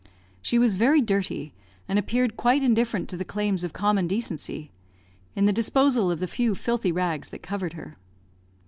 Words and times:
She 0.41 0.57
was 0.57 0.73
very 0.73 0.99
dirty, 0.99 1.53
and 1.87 1.99
appeared 1.99 2.35
quite 2.35 2.63
indifferent 2.63 3.07
to 3.09 3.17
the 3.17 3.23
claims 3.23 3.63
of 3.63 3.71
common 3.71 4.07
decency 4.07 4.71
(in 5.35 5.45
the 5.45 5.53
disposal 5.53 6.09
of 6.09 6.17
the 6.19 6.27
few 6.27 6.55
filthy 6.55 6.91
rags 6.91 7.29
that 7.29 7.43
covered 7.43 7.73
her). 7.73 7.97